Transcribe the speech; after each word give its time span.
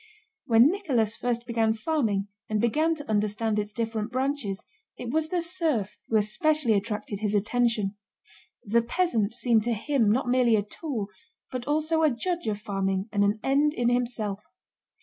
When 0.47 0.71
Nicholas 0.71 1.15
first 1.15 1.45
began 1.45 1.75
farming 1.75 2.27
and 2.49 2.59
began 2.59 2.95
to 2.95 3.07
understand 3.07 3.59
its 3.59 3.71
different 3.71 4.11
branches, 4.11 4.65
it 4.97 5.11
was 5.11 5.27
the 5.29 5.43
serf 5.43 5.95
who 6.07 6.15
especially 6.15 6.73
attracted 6.73 7.19
his 7.19 7.35
attention. 7.35 7.95
The 8.63 8.81
peasant 8.81 9.31
seemed 9.35 9.61
to 9.65 9.73
him 9.73 10.09
not 10.11 10.27
merely 10.27 10.55
a 10.55 10.63
tool, 10.63 11.09
but 11.51 11.67
also 11.67 12.01
a 12.01 12.09
judge 12.09 12.47
of 12.47 12.59
farming 12.59 13.09
and 13.11 13.23
an 13.23 13.39
end 13.43 13.75
in 13.75 13.89
himself. 13.89 14.43